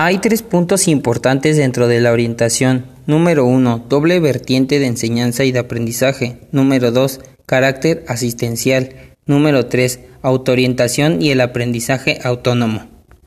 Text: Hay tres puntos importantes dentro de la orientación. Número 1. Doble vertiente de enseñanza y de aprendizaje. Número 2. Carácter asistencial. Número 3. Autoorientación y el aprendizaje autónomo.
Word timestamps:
Hay 0.00 0.18
tres 0.18 0.42
puntos 0.42 0.86
importantes 0.86 1.56
dentro 1.56 1.88
de 1.88 2.00
la 2.00 2.12
orientación. 2.12 2.86
Número 3.06 3.44
1. 3.46 3.86
Doble 3.88 4.20
vertiente 4.20 4.78
de 4.78 4.86
enseñanza 4.86 5.42
y 5.42 5.50
de 5.50 5.58
aprendizaje. 5.58 6.38
Número 6.52 6.92
2. 6.92 7.20
Carácter 7.46 8.04
asistencial. 8.06 8.90
Número 9.26 9.66
3. 9.66 9.98
Autoorientación 10.22 11.20
y 11.20 11.32
el 11.32 11.40
aprendizaje 11.40 12.20
autónomo. 12.22 12.97